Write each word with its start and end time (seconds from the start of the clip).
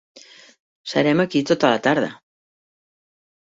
Serem 0.93 1.21
aquí 1.25 1.43
tota 1.51 1.71
la 1.75 1.83
tarda. 1.89 2.09